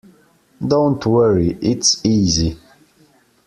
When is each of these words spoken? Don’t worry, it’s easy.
Don’t 0.61 1.05
worry, 1.05 1.59
it’s 1.61 2.01
easy. 2.03 2.57